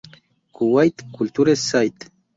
Kuwait 0.55 0.97
Culture 1.15 1.55
site. 1.69 2.01